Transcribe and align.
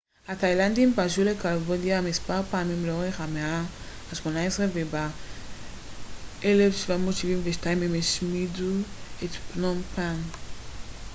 התאילנדים 0.27 0.93
פלשו 0.93 1.23
לקמבודיה 1.23 2.01
מספר 2.01 2.41
פעמים 2.51 2.85
לאורך 2.85 3.21
המאה 3.21 3.57
ה-18 4.11 4.27
וב-1772 4.73 7.69
הם 7.69 7.99
השמידו 7.99 8.71
את 9.23 9.29
פנום 9.29 9.81
פן 9.95 10.15